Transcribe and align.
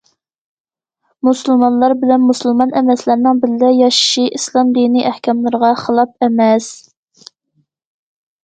مۇسۇلمانلار 1.27 1.93
بىلەن 2.03 2.23
مۇسۇلمان 2.29 2.73
ئەمەسلەرنىڭ 2.81 3.43
بىللە 3.43 3.69
ياشىشى 3.81 4.25
ئىسلام 4.39 4.73
دىنى 4.79 5.05
ئەھكاملىرىغا 5.11 5.71
خىلاپ 5.83 6.19
ئەمەس. 6.29 6.75